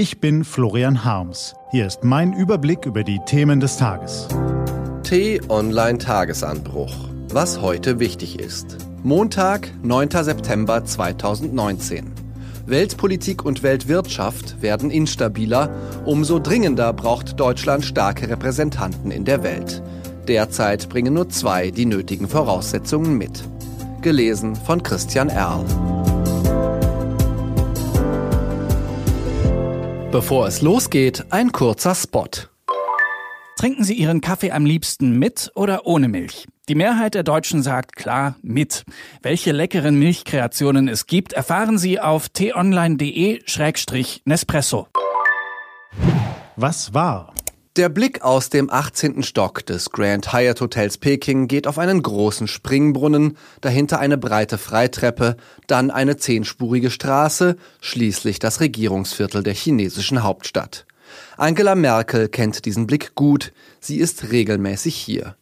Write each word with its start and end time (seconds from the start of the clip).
Ich 0.00 0.18
bin 0.18 0.44
Florian 0.44 1.04
Harms. 1.04 1.54
Hier 1.72 1.86
ist 1.86 2.04
mein 2.04 2.32
Überblick 2.32 2.86
über 2.86 3.04
die 3.04 3.20
Themen 3.26 3.60
des 3.60 3.76
Tages. 3.76 4.28
T-Online 5.02 5.98
Tagesanbruch. 5.98 7.10
Was 7.28 7.60
heute 7.60 8.00
wichtig 8.00 8.40
ist. 8.40 8.78
Montag, 9.02 9.70
9. 9.82 10.08
September 10.22 10.82
2019. 10.86 12.12
Weltpolitik 12.64 13.44
und 13.44 13.62
Weltwirtschaft 13.62 14.62
werden 14.62 14.90
instabiler. 14.90 15.68
Umso 16.06 16.38
dringender 16.38 16.94
braucht 16.94 17.38
Deutschland 17.38 17.84
starke 17.84 18.30
Repräsentanten 18.30 19.10
in 19.10 19.26
der 19.26 19.42
Welt. 19.42 19.82
Derzeit 20.26 20.88
bringen 20.88 21.12
nur 21.12 21.28
zwei 21.28 21.70
die 21.70 21.84
nötigen 21.84 22.26
Voraussetzungen 22.26 23.18
mit. 23.18 23.44
Gelesen 24.00 24.56
von 24.56 24.82
Christian 24.82 25.28
Erl. 25.28 25.66
Bevor 30.12 30.46
es 30.48 30.60
losgeht, 30.60 31.26
ein 31.30 31.52
kurzer 31.52 31.94
Spot. 31.94 32.26
Trinken 33.56 33.84
Sie 33.84 33.94
Ihren 33.94 34.20
Kaffee 34.20 34.50
am 34.50 34.66
liebsten 34.66 35.16
mit 35.16 35.52
oder 35.54 35.86
ohne 35.86 36.08
Milch? 36.08 36.48
Die 36.68 36.74
Mehrheit 36.74 37.14
der 37.14 37.22
Deutschen 37.22 37.62
sagt 37.62 37.94
klar 37.94 38.34
mit. 38.42 38.82
Welche 39.22 39.52
leckeren 39.52 39.96
Milchkreationen 40.00 40.88
es 40.88 41.06
gibt, 41.06 41.32
erfahren 41.32 41.78
Sie 41.78 42.00
auf 42.00 42.28
t-online.de-nespresso. 42.28 44.88
Was 46.56 46.92
war? 46.92 47.32
Der 47.76 47.88
Blick 47.88 48.22
aus 48.22 48.50
dem 48.50 48.68
18. 48.68 49.22
Stock 49.22 49.64
des 49.64 49.92
Grand 49.92 50.32
Hyatt 50.32 50.60
Hotels 50.60 50.98
Peking 50.98 51.46
geht 51.46 51.68
auf 51.68 51.78
einen 51.78 52.02
großen 52.02 52.48
Springbrunnen, 52.48 53.36
dahinter 53.60 54.00
eine 54.00 54.18
breite 54.18 54.58
Freitreppe, 54.58 55.36
dann 55.68 55.92
eine 55.92 56.16
zehnspurige 56.16 56.90
Straße, 56.90 57.56
schließlich 57.80 58.40
das 58.40 58.58
Regierungsviertel 58.58 59.44
der 59.44 59.54
chinesischen 59.54 60.24
Hauptstadt. 60.24 60.84
Angela 61.36 61.76
Merkel 61.76 62.28
kennt 62.28 62.64
diesen 62.64 62.88
Blick 62.88 63.14
gut, 63.14 63.52
sie 63.78 63.98
ist 63.98 64.32
regelmäßig 64.32 64.96
hier. 64.96 65.36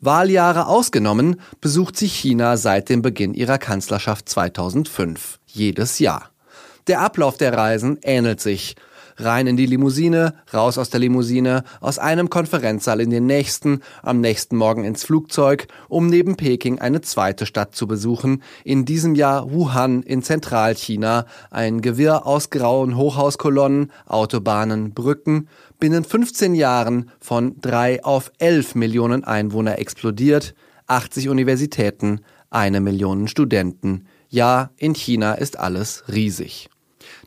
Wahljahre 0.00 0.68
ausgenommen, 0.68 1.42
besucht 1.60 1.98
sie 1.98 2.08
China 2.08 2.56
seit 2.56 2.88
dem 2.88 3.02
Beginn 3.02 3.34
ihrer 3.34 3.58
Kanzlerschaft 3.58 4.30
2005, 4.30 5.40
jedes 5.44 5.98
Jahr. 5.98 6.30
Der 6.86 7.00
Ablauf 7.00 7.36
der 7.36 7.52
Reisen 7.52 7.98
ähnelt 8.02 8.40
sich 8.40 8.76
rein 9.18 9.46
in 9.46 9.56
die 9.56 9.66
Limousine, 9.66 10.34
raus 10.52 10.78
aus 10.78 10.90
der 10.90 11.00
Limousine, 11.00 11.64
aus 11.80 11.98
einem 11.98 12.30
Konferenzsaal 12.30 13.00
in 13.00 13.10
den 13.10 13.26
nächsten, 13.26 13.80
am 14.02 14.20
nächsten 14.20 14.56
Morgen 14.56 14.84
ins 14.84 15.04
Flugzeug, 15.04 15.68
um 15.88 16.08
neben 16.08 16.36
Peking 16.36 16.78
eine 16.78 17.00
zweite 17.00 17.46
Stadt 17.46 17.74
zu 17.74 17.86
besuchen, 17.86 18.42
in 18.64 18.84
diesem 18.84 19.14
Jahr 19.14 19.50
Wuhan 19.50 20.02
in 20.02 20.22
Zentralchina, 20.22 21.26
ein 21.50 21.80
Gewirr 21.80 22.26
aus 22.26 22.50
grauen 22.50 22.96
Hochhauskolonnen, 22.96 23.92
Autobahnen, 24.06 24.92
Brücken, 24.94 25.48
binnen 25.78 26.04
15 26.04 26.54
Jahren 26.54 27.10
von 27.20 27.60
drei 27.60 28.02
auf 28.04 28.32
elf 28.38 28.74
Millionen 28.74 29.24
Einwohner 29.24 29.78
explodiert, 29.78 30.54
80 30.86 31.28
Universitäten, 31.28 32.20
eine 32.50 32.80
Million 32.80 33.28
Studenten. 33.28 34.06
Ja, 34.28 34.70
in 34.76 34.94
China 34.94 35.34
ist 35.34 35.58
alles 35.58 36.04
riesig. 36.12 36.68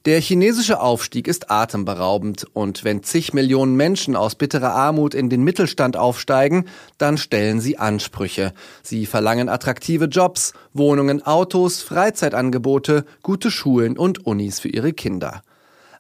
Der 0.06 0.20
chinesische 0.22 0.80
Aufstieg 0.80 1.28
ist 1.28 1.52
atemberaubend 1.52 2.46
und 2.54 2.84
wenn 2.84 3.04
zig 3.04 3.34
Millionen 3.34 3.76
Menschen 3.76 4.16
aus 4.16 4.36
bitterer 4.36 4.74
Armut 4.74 5.14
in 5.14 5.30
den 5.30 5.44
Mittelstand 5.44 5.98
aufsteigen, 5.98 6.66
dann 6.98 7.18
stellen 7.18 7.60
sie 7.60 7.78
Ansprüche. 7.78 8.54
Sie 8.84 9.06
verlangen 9.06 9.50
attraktive 9.50 10.06
Jobs, 10.06 10.54
Wohnungen, 10.74 11.26
Autos, 11.26 11.82
Freizeitangebote, 11.82 13.06
gute 13.24 13.52
Schulen 13.52 13.98
und 13.98 14.26
Unis 14.26 14.60
für 14.60 14.70
ihre 14.70 14.94
Kinder. 14.94 15.44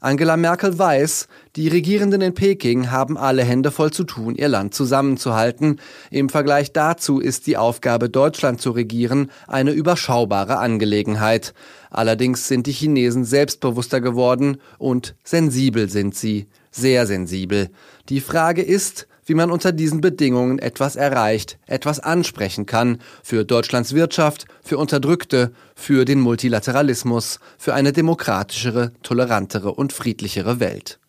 Angela 0.02 0.38
Merkel 0.38 0.80
weiß, 0.80 1.28
die 1.58 1.67
Regierenden 1.67 2.22
in 2.22 2.33
Peking 2.33 2.89
haben 2.89 3.17
alle 3.17 3.44
Hände 3.44 3.69
voll 3.69 3.92
zu 3.92 4.06
tun, 4.06 4.36
ihr 4.36 4.47
Land 4.47 4.73
zusammenzuhalten. 4.73 5.81
Im 6.09 6.30
Vergleich 6.30 6.72
dazu 6.72 7.19
ist 7.19 7.47
die 7.47 7.58
Aufgabe, 7.58 8.09
Deutschland 8.09 8.61
zu 8.61 8.72
regieren, 8.72 9.29
eine 9.46 9.72
überschaubare 9.72 10.57
Angelegenheit. 10.57 11.53
Allerdings 11.90 12.47
sind 12.47 12.66
die 12.68 12.72
Chinesen 12.72 13.25
selbstbewusster 13.25 14.00
geworden 14.00 14.62
und 14.78 15.16
sensibel 15.25 15.90
sind 15.90 16.16
sie, 16.16 16.47
sehr 16.72 17.06
sensibel. 17.06 17.69
Die 18.07 18.22
Frage 18.22 18.62
ist, 18.62 19.06
wie 19.29 19.35
man 19.35 19.51
unter 19.51 19.72
diesen 19.72 20.01
Bedingungen 20.01 20.59
etwas 20.59 20.95
erreicht, 20.95 21.59
etwas 21.67 22.00
ansprechen 22.00 22.66
kann 22.66 23.00
für 23.23 23.45
Deutschlands 23.45 23.94
Wirtschaft, 23.94 24.45
für 24.63 24.78
Unterdrückte, 24.78 25.51
für 25.75 26.03
den 26.03 26.19
Multilateralismus, 26.19 27.39
für 27.57 27.73
eine 27.73 27.94
demokratischere, 27.94 28.91
tolerantere 29.03 29.72
und 29.72 29.94
friedlichere 29.94 30.59
Welt. 30.59 31.00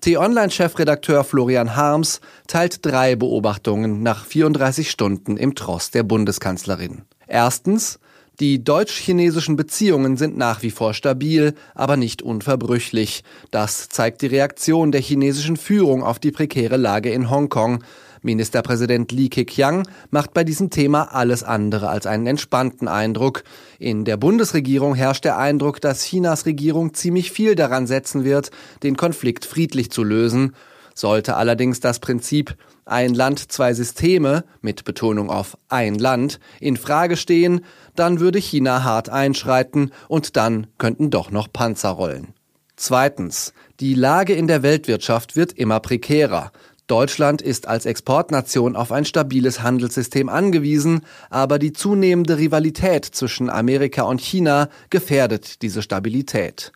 T-Online-Chefredakteur 0.00 1.24
Florian 1.24 1.74
Harms 1.74 2.20
teilt 2.46 2.86
drei 2.86 3.16
Beobachtungen 3.16 4.04
nach 4.04 4.24
34 4.24 4.90
Stunden 4.90 5.36
im 5.36 5.56
Tross 5.56 5.90
der 5.90 6.04
Bundeskanzlerin. 6.04 7.02
Erstens, 7.26 7.98
die 8.40 8.62
deutsch-chinesischen 8.62 9.56
Beziehungen 9.56 10.16
sind 10.16 10.36
nach 10.36 10.62
wie 10.62 10.70
vor 10.70 10.94
stabil, 10.94 11.54
aber 11.74 11.96
nicht 11.96 12.22
unverbrüchlich. 12.22 13.24
Das 13.50 13.88
zeigt 13.88 14.22
die 14.22 14.28
Reaktion 14.28 14.92
der 14.92 15.00
chinesischen 15.00 15.56
Führung 15.56 16.04
auf 16.04 16.20
die 16.20 16.30
prekäre 16.30 16.76
Lage 16.76 17.10
in 17.10 17.30
Hongkong. 17.30 17.82
Ministerpräsident 18.22 19.10
Li 19.12 19.28
Keqiang 19.28 19.88
macht 20.10 20.34
bei 20.34 20.44
diesem 20.44 20.70
Thema 20.70 21.14
alles 21.14 21.42
andere 21.42 21.88
als 21.88 22.06
einen 22.06 22.26
entspannten 22.26 22.88
Eindruck. 22.88 23.42
In 23.78 24.04
der 24.04 24.16
Bundesregierung 24.16 24.94
herrscht 24.94 25.24
der 25.24 25.38
Eindruck, 25.38 25.80
dass 25.80 26.04
Chinas 26.04 26.46
Regierung 26.46 26.94
ziemlich 26.94 27.32
viel 27.32 27.54
daran 27.54 27.86
setzen 27.86 28.24
wird, 28.24 28.50
den 28.82 28.96
Konflikt 28.96 29.44
friedlich 29.44 29.90
zu 29.90 30.04
lösen. 30.04 30.54
Sollte 30.98 31.36
allerdings 31.36 31.78
das 31.78 32.00
Prinzip 32.00 32.56
ein 32.84 33.14
Land, 33.14 33.52
zwei 33.52 33.72
Systeme 33.72 34.42
mit 34.62 34.82
Betonung 34.82 35.30
auf 35.30 35.56
ein 35.68 35.94
Land 35.94 36.40
in 36.58 36.76
Frage 36.76 37.16
stehen, 37.16 37.64
dann 37.94 38.18
würde 38.18 38.40
China 38.40 38.82
hart 38.82 39.08
einschreiten 39.08 39.92
und 40.08 40.36
dann 40.36 40.66
könnten 40.76 41.10
doch 41.10 41.30
noch 41.30 41.52
Panzer 41.52 41.90
rollen. 41.90 42.34
Zweitens. 42.74 43.52
Die 43.78 43.94
Lage 43.94 44.34
in 44.34 44.48
der 44.48 44.64
Weltwirtschaft 44.64 45.36
wird 45.36 45.52
immer 45.52 45.78
prekärer. 45.78 46.50
Deutschland 46.88 47.42
ist 47.42 47.68
als 47.68 47.86
Exportnation 47.86 48.74
auf 48.74 48.90
ein 48.90 49.04
stabiles 49.04 49.62
Handelssystem 49.62 50.28
angewiesen, 50.28 51.02
aber 51.30 51.60
die 51.60 51.72
zunehmende 51.72 52.38
Rivalität 52.38 53.04
zwischen 53.04 53.50
Amerika 53.50 54.02
und 54.02 54.20
China 54.20 54.68
gefährdet 54.90 55.62
diese 55.62 55.80
Stabilität. 55.80 56.72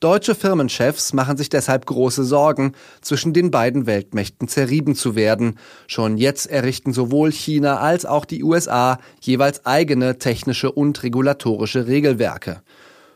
Deutsche 0.00 0.34
Firmenchefs 0.34 1.12
machen 1.12 1.36
sich 1.36 1.50
deshalb 1.50 1.84
große 1.84 2.24
Sorgen, 2.24 2.72
zwischen 3.02 3.34
den 3.34 3.50
beiden 3.50 3.84
Weltmächten 3.84 4.48
zerrieben 4.48 4.94
zu 4.94 5.14
werden. 5.14 5.58
Schon 5.88 6.16
jetzt 6.16 6.46
errichten 6.46 6.94
sowohl 6.94 7.30
China 7.30 7.80
als 7.80 8.06
auch 8.06 8.24
die 8.24 8.42
USA 8.42 8.98
jeweils 9.20 9.66
eigene 9.66 10.16
technische 10.16 10.72
und 10.72 11.02
regulatorische 11.02 11.86
Regelwerke. 11.86 12.62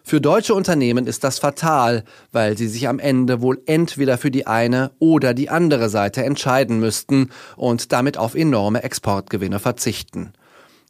Für 0.03 0.21
deutsche 0.21 0.55
Unternehmen 0.55 1.07
ist 1.07 1.25
das 1.25 1.39
fatal, 1.39 2.05
weil 2.33 2.59
sie 2.59 2.69
sich 2.69 2.87
am 2.87 2.99
Ende 2.99 3.41
wohl 3.41 3.63
entweder 3.65 4.19
für 4.19 4.31
die 4.31 4.47
eine 4.47 4.91
oder 4.99 5.33
die 5.33 5.49
andere 5.49 5.89
Seite 5.89 6.23
entscheiden 6.23 6.81
müssten 6.81 7.31
und 7.57 7.93
damit 7.93 8.19
auf 8.19 8.35
enorme 8.35 8.83
Exportgewinne 8.83 9.59
verzichten. 9.59 10.35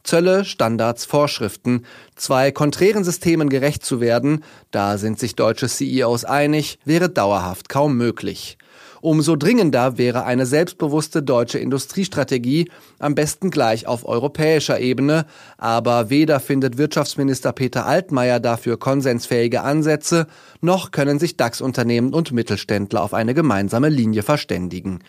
Zölle, 0.05 0.45
Standards, 0.45 1.03
Vorschriften, 1.03 1.85
zwei 2.15 2.51
konträren 2.51 3.03
Systemen 3.03 3.49
gerecht 3.49 3.83
zu 3.83 3.99
werden, 3.99 4.43
da 4.71 4.97
sind 4.97 5.19
sich 5.19 5.35
deutsche 5.35 5.67
CEOs 5.67 6.25
einig, 6.25 6.79
wäre 6.85 7.09
dauerhaft 7.09 7.69
kaum 7.69 7.97
möglich. 7.97 8.57
Umso 9.01 9.35
dringender 9.35 9.99
wäre 9.99 10.25
eine 10.25 10.47
selbstbewusste 10.47 11.21
deutsche 11.21 11.59
Industriestrategie, 11.59 12.71
am 12.97 13.13
besten 13.13 13.51
gleich 13.51 13.85
auf 13.85 14.07
europäischer 14.07 14.79
Ebene, 14.79 15.25
aber 15.57 16.09
weder 16.09 16.39
findet 16.39 16.77
Wirtschaftsminister 16.79 17.51
Peter 17.51 17.85
Altmaier 17.85 18.39
dafür 18.39 18.79
konsensfähige 18.79 19.61
Ansätze, 19.61 20.25
noch 20.61 20.89
können 20.89 21.19
sich 21.19 21.37
DAX-Unternehmen 21.37 22.13
und 22.13 22.31
Mittelständler 22.31 23.03
auf 23.03 23.13
eine 23.13 23.35
gemeinsame 23.35 23.89
Linie 23.89 24.23
verständigen. 24.23 25.01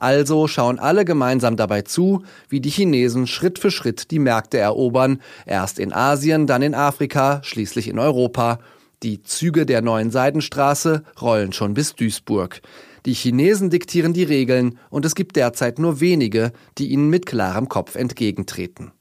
Also 0.00 0.48
schauen 0.48 0.78
alle 0.78 1.04
gemeinsam 1.04 1.56
dabei 1.56 1.82
zu, 1.82 2.24
wie 2.48 2.60
die 2.60 2.70
Chinesen 2.70 3.26
Schritt 3.26 3.58
für 3.58 3.70
Schritt 3.70 4.10
die 4.10 4.18
Märkte 4.18 4.56
erobern, 4.56 5.20
erst 5.44 5.78
in 5.78 5.92
Asien, 5.92 6.46
dann 6.46 6.62
in 6.62 6.74
Afrika, 6.74 7.40
schließlich 7.44 7.86
in 7.86 7.98
Europa. 7.98 8.60
Die 9.02 9.22
Züge 9.22 9.66
der 9.66 9.82
neuen 9.82 10.10
Seidenstraße 10.10 11.04
rollen 11.20 11.52
schon 11.52 11.74
bis 11.74 11.94
Duisburg. 11.94 12.62
Die 13.04 13.12
Chinesen 13.12 13.68
diktieren 13.68 14.14
die 14.14 14.24
Regeln 14.24 14.78
und 14.88 15.04
es 15.04 15.14
gibt 15.14 15.36
derzeit 15.36 15.78
nur 15.78 16.00
wenige, 16.00 16.52
die 16.78 16.88
ihnen 16.88 17.10
mit 17.10 17.26
klarem 17.26 17.68
Kopf 17.68 17.94
entgegentreten. 17.94 18.92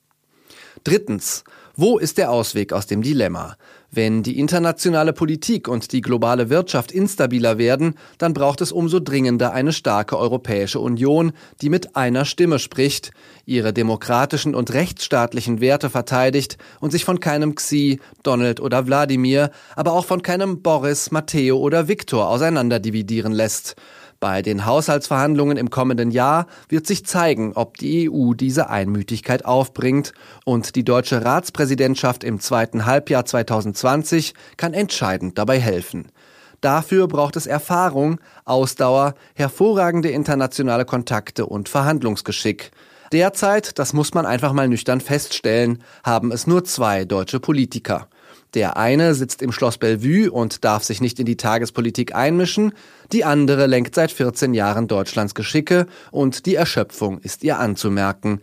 Drittens. 0.83 1.45
Wo 1.81 1.97
ist 1.97 2.17
der 2.17 2.29
Ausweg 2.29 2.73
aus 2.73 2.87
dem 2.87 3.01
Dilemma? 3.01 3.55
Wenn 3.89 4.21
die 4.21 4.37
internationale 4.37 5.13
Politik 5.13 5.69
und 5.69 5.93
die 5.93 6.01
globale 6.01 6.49
Wirtschaft 6.49 6.91
instabiler 6.91 7.57
werden, 7.57 7.95
dann 8.17 8.33
braucht 8.33 8.59
es 8.59 8.73
umso 8.73 8.99
dringender 8.99 9.53
eine 9.53 9.71
starke 9.71 10.17
Europäische 10.17 10.81
Union, 10.81 11.31
die 11.61 11.69
mit 11.69 11.95
einer 11.95 12.25
Stimme 12.25 12.59
spricht, 12.59 13.11
ihre 13.45 13.71
demokratischen 13.71 14.55
und 14.55 14.73
rechtsstaatlichen 14.73 15.61
Werte 15.61 15.89
verteidigt 15.89 16.57
und 16.81 16.91
sich 16.91 17.05
von 17.05 17.21
keinem 17.21 17.55
Xi, 17.55 18.01
Donald 18.23 18.59
oder 18.59 18.85
Wladimir, 18.85 19.49
aber 19.77 19.93
auch 19.93 20.05
von 20.05 20.21
keinem 20.21 20.61
Boris, 20.61 21.11
Matteo 21.11 21.59
oder 21.59 21.87
Viktor 21.87 22.27
auseinanderdividieren 22.27 23.31
lässt. 23.31 23.77
Bei 24.19 24.41
den 24.41 24.65
Haushaltsverhandlungen 24.65 25.55
im 25.55 25.69
kommenden 25.69 26.11
Jahr 26.11 26.47
wird 26.67 26.85
sich 26.85 27.05
zeigen, 27.05 27.53
ob 27.55 27.77
die 27.77 28.09
EU 28.11 28.33
diese 28.33 28.69
Einmütigkeit 28.69 29.45
aufbringt. 29.45 30.11
Und 30.43 30.75
die 30.75 30.83
deutsche 30.83 31.23
Ratspräsidentschaft 31.23 32.25
im 32.25 32.41
zweiten 32.41 32.85
Halbjahr 32.85 33.23
2020 33.23 34.33
kann 34.57 34.73
entscheidend 34.73 35.37
dabei 35.37 35.57
helfen. 35.59 36.11
Dafür 36.59 37.07
braucht 37.07 37.37
es 37.37 37.47
Erfahrung, 37.47 38.19
Ausdauer, 38.43 39.15
hervorragende 39.35 40.09
internationale 40.09 40.83
Kontakte 40.83 41.45
und 41.45 41.69
Verhandlungsgeschick. 41.69 42.71
Derzeit, 43.13 43.79
das 43.79 43.93
muss 43.93 44.13
man 44.13 44.25
einfach 44.25 44.51
mal 44.51 44.67
nüchtern 44.67 44.99
feststellen, 44.99 45.81
haben 46.03 46.33
es 46.33 46.45
nur 46.45 46.65
zwei 46.65 47.05
deutsche 47.05 47.39
Politiker. 47.39 48.09
Der 48.53 48.77
eine 48.77 49.13
sitzt 49.13 49.41
im 49.41 49.51
Schloss 49.51 49.77
Bellevue 49.77 50.31
und 50.31 50.63
darf 50.65 50.83
sich 50.83 51.01
nicht 51.01 51.19
in 51.19 51.25
die 51.25 51.37
Tagespolitik 51.37 52.15
einmischen, 52.15 52.73
die 53.11 53.23
andere 53.23 53.67
lenkt 53.67 53.95
seit 53.95 54.11
14 54.11 54.53
Jahren 54.53 54.87
Deutschlands 54.87 55.35
Geschicke 55.35 55.85
und 56.11 56.45
die 56.45 56.55
Erschöpfung 56.55 57.19
ist 57.19 57.43
ihr 57.43 57.59
anzumerken. 57.59 58.41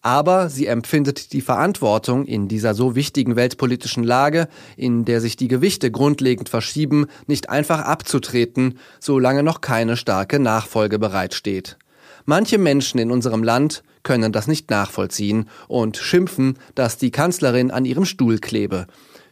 Aber 0.00 0.48
sie 0.48 0.66
empfindet 0.66 1.32
die 1.32 1.40
Verantwortung 1.40 2.24
in 2.24 2.46
dieser 2.46 2.74
so 2.74 2.94
wichtigen 2.94 3.34
weltpolitischen 3.34 4.04
Lage, 4.04 4.48
in 4.76 5.04
der 5.04 5.20
sich 5.20 5.36
die 5.36 5.48
Gewichte 5.48 5.90
grundlegend 5.90 6.48
verschieben, 6.48 7.06
nicht 7.26 7.50
einfach 7.50 7.80
abzutreten, 7.80 8.78
solange 9.00 9.42
noch 9.42 9.60
keine 9.60 9.96
starke 9.96 10.38
Nachfolge 10.38 11.00
bereitsteht. 11.00 11.78
Manche 12.26 12.58
Menschen 12.58 13.00
in 13.00 13.10
unserem 13.10 13.42
Land 13.42 13.82
können 14.02 14.32
das 14.32 14.46
nicht 14.46 14.70
nachvollziehen 14.70 15.48
und 15.66 15.96
schimpfen, 15.96 16.58
dass 16.74 16.96
die 16.96 17.10
Kanzlerin 17.10 17.70
an 17.70 17.84
ihrem 17.84 18.04
Stuhl 18.04 18.38
klebe. 18.38 18.86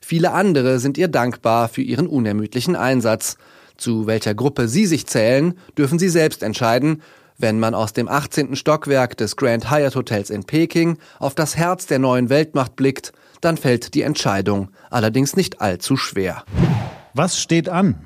Viele 0.09 0.31
andere 0.31 0.79
sind 0.79 0.99
ihr 0.99 1.09
dankbar 1.09 1.69
für 1.69 1.83
ihren 1.83 2.07
unermüdlichen 2.07 2.77
Einsatz. 2.77 3.39
Zu 3.77 4.07
welcher 4.07 4.37
Gruppe 4.37 4.69
Sie 4.69 4.87
sich 4.87 5.09
zählen, 5.09 5.59
dürfen 5.77 5.99
Sie 5.99 6.09
selbst 6.09 6.45
entscheiden, 6.45 7.03
wenn 7.39 7.59
man 7.59 7.75
aus 7.75 7.93
dem 7.93 8.07
18. 8.07 8.55
Stockwerk 8.55 9.17
des 9.17 9.35
Grand 9.35 9.69
Hyatt 9.69 9.97
Hotels 9.97 10.31
in 10.31 10.45
Peking 10.45 10.99
auf 11.19 11.35
das 11.35 11.57
Herz 11.57 11.87
der 11.87 11.99
neuen 11.99 12.29
Weltmacht 12.29 12.77
blickt, 12.77 13.11
dann 13.41 13.57
fällt 13.57 13.95
die 13.95 14.03
Entscheidung 14.03 14.69
allerdings 14.91 15.35
nicht 15.35 15.61
allzu 15.61 15.97
schwer. 15.97 16.45
Was 17.13 17.41
steht 17.41 17.69
an? 17.69 17.97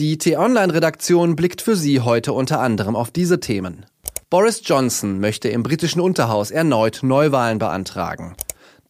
Die 0.00 0.18
T-Online-Redaktion 0.18 1.36
blickt 1.36 1.62
für 1.62 1.76
Sie 1.76 2.00
heute 2.00 2.32
unter 2.32 2.58
anderem 2.58 2.96
auf 2.96 3.12
diese 3.12 3.38
Themen. 3.38 3.86
Boris 4.28 4.62
Johnson 4.64 5.20
möchte 5.20 5.50
im 5.50 5.62
britischen 5.62 6.00
Unterhaus 6.00 6.50
erneut 6.50 7.04
Neuwahlen 7.04 7.60
beantragen. 7.60 8.34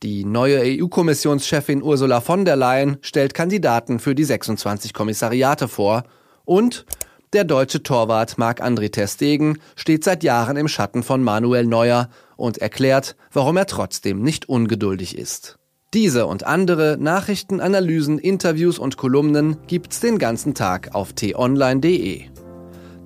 Die 0.05 0.27
neue 0.27 0.61
EU-Kommissionschefin 0.61 1.83
Ursula 1.83 2.21
von 2.21 2.45
der 2.45 2.57
Leyen 2.57 2.99
stellt 3.01 3.33
Kandidaten 3.33 3.99
für 3.99 4.15
die 4.15 4.25
26 4.25 4.93
Kommissariate 4.93 5.67
vor 5.67 6.05
und 6.45 6.85
der 7.33 7.45
deutsche 7.45 7.83
Torwart 7.83 8.37
Marc-André 8.37 8.93
Terstegen 8.93 9.59
steht 9.77 10.05
seit 10.05 10.23
Jahren 10.23 10.59
im 10.59 10.69
Schatten 10.69 11.03
von 11.03 11.23
Manuel 11.23 11.65
Neuer 11.65 12.11
und 12.37 12.59
erklärt, 12.59 13.17
warum 13.33 13.57
er 13.57 13.65
trotzdem 13.65 14.21
nicht 14.21 14.47
ungeduldig 14.47 15.17
ist. 15.17 15.59
Diese 15.95 16.27
und 16.27 16.45
andere 16.45 16.99
Nachrichten, 17.01 17.63
Analysen, 17.63 18.19
Interviews 18.19 18.79
und 18.79 18.99
Kolumnen 18.99 19.57
gibt's 19.69 20.01
den 20.01 20.19
ganzen 20.19 20.53
Tag 20.53 20.95
auf 20.95 21.15
t-online.de. 21.15 22.25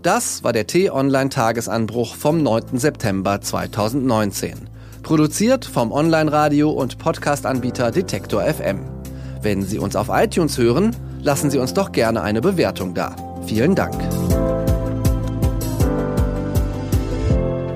Das 0.02 0.42
war 0.42 0.52
der 0.52 0.66
T-Online-Tagesanbruch 0.66 2.16
vom 2.16 2.42
9. 2.42 2.76
September 2.76 3.40
2019. 3.40 4.68
Produziert 5.08 5.64
vom 5.64 5.90
Online-Radio- 5.90 6.68
und 6.68 6.98
Podcast-Anbieter 6.98 7.90
Detektor 7.90 8.42
FM. 8.42 8.80
Wenn 9.40 9.62
Sie 9.62 9.78
uns 9.78 9.96
auf 9.96 10.10
iTunes 10.10 10.58
hören, 10.58 10.94
lassen 11.22 11.48
Sie 11.48 11.56
uns 11.56 11.72
doch 11.72 11.92
gerne 11.92 12.20
eine 12.20 12.42
Bewertung 12.42 12.92
da. 12.92 13.16
Vielen 13.46 13.74
Dank. 13.74 13.94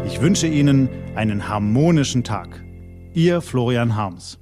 Ich 0.06 0.20
wünsche 0.20 0.46
Ihnen 0.46 0.90
einen 1.14 1.48
harmonischen 1.48 2.22
Tag. 2.22 2.62
Ihr 3.14 3.40
Florian 3.40 3.96
Harms. 3.96 4.38